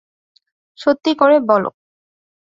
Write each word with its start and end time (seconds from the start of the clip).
সত্যি 0.77 1.11
করে 1.15 1.35
বল। 1.49 1.63